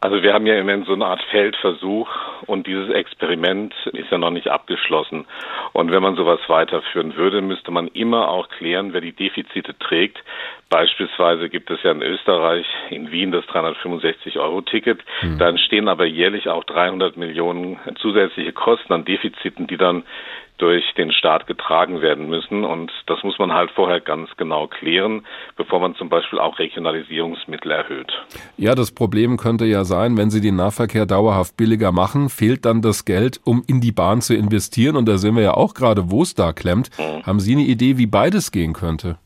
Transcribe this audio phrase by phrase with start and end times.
[0.00, 2.08] Also wir haben ja im Moment so eine Art Feldversuch
[2.46, 5.26] und dieses Experiment ist ja noch nicht abgeschlossen.
[5.72, 10.18] Und wenn man sowas weiterführen würde, müsste man immer auch klären, wer die Defizite trägt.
[10.68, 15.00] Beispielsweise gibt es ja in Österreich, in Wien das 365-Euro-Ticket.
[15.22, 15.38] Mhm.
[15.38, 20.04] Da entstehen aber jährlich auch 300 Millionen zusätzliche Kosten an Defiziten, die dann
[20.60, 22.64] durch den Staat getragen werden müssen.
[22.64, 25.26] Und das muss man halt vorher ganz genau klären,
[25.56, 28.12] bevor man zum Beispiel auch Regionalisierungsmittel erhöht.
[28.56, 32.82] Ja, das Problem könnte ja sein, wenn Sie den Nahverkehr dauerhaft billiger machen, fehlt dann
[32.82, 34.96] das Geld, um in die Bahn zu investieren.
[34.96, 36.90] Und da sehen wir ja auch gerade, wo es da klemmt.
[36.98, 37.24] Mhm.
[37.24, 39.18] Haben Sie eine Idee, wie beides gehen könnte?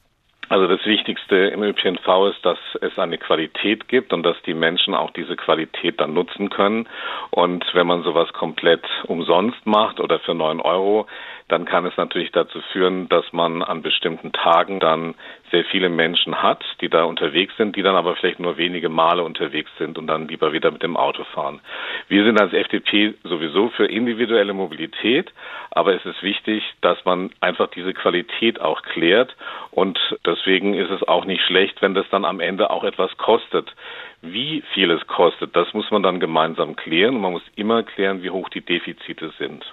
[0.49, 4.95] Also das Wichtigste im ÖPNV ist, dass es eine Qualität gibt und dass die Menschen
[4.95, 6.87] auch diese Qualität dann nutzen können.
[7.31, 11.07] Und wenn man sowas komplett umsonst macht oder für neun Euro,
[11.49, 15.15] dann kann es natürlich dazu führen, dass man an bestimmten Tagen dann
[15.51, 19.23] sehr viele Menschen hat, die da unterwegs sind, die dann aber vielleicht nur wenige Male
[19.23, 21.61] unterwegs sind und dann lieber wieder mit dem Auto fahren.
[22.09, 25.33] Wir sind als FDP sowieso für individuelle Mobilität,
[25.71, 29.37] aber es ist wichtig, dass man einfach diese Qualität auch klärt
[29.71, 29.99] und
[30.35, 33.75] deswegen ist es auch nicht schlecht, wenn das dann am Ende auch etwas kostet.
[34.23, 38.23] Wie viel es kostet, das muss man dann gemeinsam klären und man muss immer klären,
[38.23, 39.65] wie hoch die Defizite sind.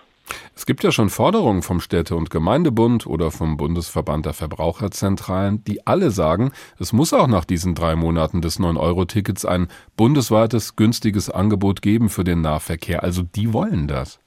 [0.56, 5.86] Es gibt ja schon Forderungen vom Städte- und Gemeindebund oder vom Bundesverband der Verbraucherzentralen, die
[5.86, 9.68] alle sagen, es muss auch nach diesen drei Monaten des 9-Euro-Tickets ein
[9.98, 13.04] bundesweites günstiges Angebot geben für den Nahverkehr.
[13.04, 14.20] Also die wollen das.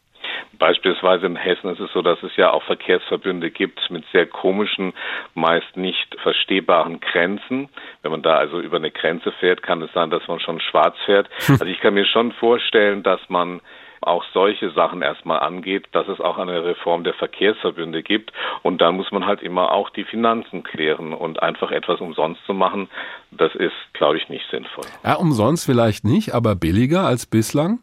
[0.58, 4.92] Beispielsweise in Hessen ist es so, dass es ja auch Verkehrsverbünde gibt mit sehr komischen,
[5.34, 7.68] meist nicht verstehbaren Grenzen.
[8.02, 10.96] Wenn man da also über eine Grenze fährt, kann es sein, dass man schon schwarz
[11.04, 11.28] fährt.
[11.48, 13.60] Also ich kann mir schon vorstellen, dass man
[14.06, 18.32] auch solche Sachen erstmal angeht, dass es auch eine Reform der Verkehrsverbünde gibt.
[18.62, 22.54] Und dann muss man halt immer auch die Finanzen klären und einfach etwas umsonst zu
[22.54, 22.88] machen,
[23.30, 24.84] das ist, glaube ich, nicht sinnvoll.
[25.02, 27.80] Ja, umsonst vielleicht nicht, aber billiger als bislang?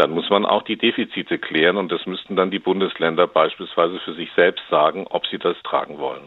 [0.00, 4.14] Dann muss man auch die Defizite klären und das müssten dann die Bundesländer beispielsweise für
[4.14, 6.22] sich selbst sagen, ob sie das tragen wollen.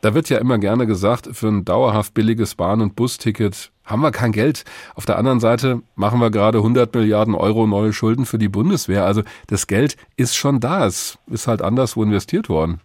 [0.00, 4.12] Da wird ja immer gerne gesagt, für ein dauerhaft billiges Bahn- und Busticket haben wir
[4.12, 4.64] kein Geld.
[4.94, 9.04] Auf der anderen Seite machen wir gerade 100 Milliarden Euro neue Schulden für die Bundeswehr.
[9.04, 10.86] Also das Geld ist schon da.
[10.86, 12.80] Es ist halt anderswo investiert worden.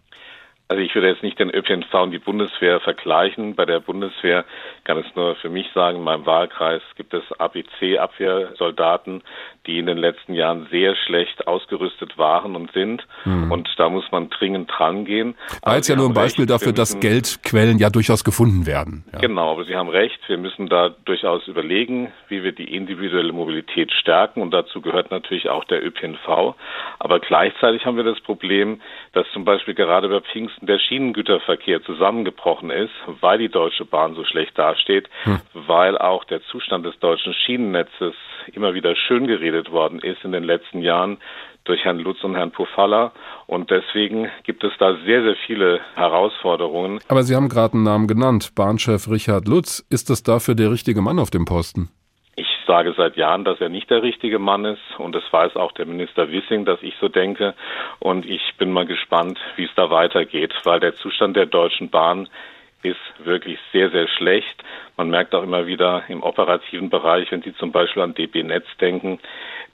[0.68, 3.54] Also ich würde jetzt nicht den ÖPNV und die Bundeswehr vergleichen.
[3.54, 4.44] Bei der Bundeswehr
[4.82, 9.22] kann es nur für mich sagen, in meinem Wahlkreis gibt es APC-Abwehrsoldaten,
[9.68, 13.06] die in den letzten Jahren sehr schlecht ausgerüstet waren und sind.
[13.22, 13.52] Hm.
[13.52, 15.36] Und da muss man dringend dran gehen.
[15.62, 19.04] War jetzt ja nur ein Beispiel recht, dafür, dass Geldquellen ja durchaus gefunden werden.
[19.12, 19.20] Ja.
[19.20, 20.18] Genau, aber Sie haben recht.
[20.26, 24.42] Wir müssen da durchaus überlegen, wie wir die individuelle Mobilität stärken.
[24.42, 26.56] Und dazu gehört natürlich auch der ÖPNV.
[26.98, 28.80] Aber gleichzeitig haben wir das Problem,
[29.12, 34.24] dass zum Beispiel gerade bei Pfingsten der Schienengüterverkehr zusammengebrochen ist, weil die Deutsche Bahn so
[34.24, 35.40] schlecht dasteht, hm.
[35.54, 38.14] weil auch der Zustand des deutschen Schienennetzes
[38.52, 41.18] immer wieder schön geredet worden ist in den letzten Jahren
[41.64, 43.12] durch Herrn Lutz und Herrn Pofalla.
[43.46, 47.00] Und deswegen gibt es da sehr, sehr viele Herausforderungen.
[47.08, 49.84] Aber Sie haben gerade einen Namen genannt, Bahnchef Richard Lutz.
[49.90, 51.90] Ist das dafür der richtige Mann auf dem Posten?
[52.66, 54.98] Ich sage seit Jahren, dass er nicht der richtige Mann ist.
[54.98, 57.54] Und das weiß auch der Minister Wissing, dass ich so denke.
[58.00, 62.28] Und ich bin mal gespannt, wie es da weitergeht, weil der Zustand der Deutschen Bahn
[62.86, 64.62] ist wirklich sehr, sehr schlecht.
[64.96, 68.66] Man merkt auch immer wieder im operativen Bereich, wenn Sie zum Beispiel an DB Netz
[68.80, 69.18] denken,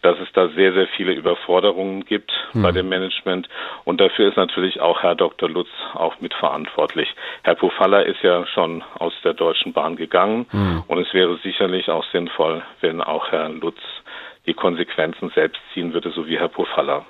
[0.03, 2.62] dass es da sehr, sehr viele Überforderungen gibt hm.
[2.62, 3.49] bei dem Management.
[3.84, 5.49] Und dafür ist natürlich auch Herr Dr.
[5.49, 7.09] Lutz auch mitverantwortlich.
[7.45, 10.47] Herr Pofalla ist ja schon aus der Deutschen Bahn gegangen.
[10.51, 10.83] Hm.
[10.89, 13.78] Und es wäre sicherlich auch sinnvoll, wenn auch Herr Lutz
[14.47, 17.06] die Konsequenzen selbst ziehen würde, so wie Herr Pofalla.